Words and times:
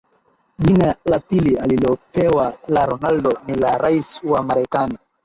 Jina 0.59 0.95
la 1.05 1.19
pili 1.19 1.57
alilopewa 1.57 2.53
la 2.67 2.85
Ronaldo 2.85 3.33
ni 3.47 3.53
la 3.65 3.77
rais 3.77 4.23
wa 4.23 4.41
Marekani 4.43 4.97